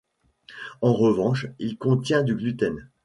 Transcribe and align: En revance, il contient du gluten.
En 0.81 0.93
revance, 0.95 1.45
il 1.59 1.77
contient 1.77 2.23
du 2.23 2.33
gluten. 2.33 2.89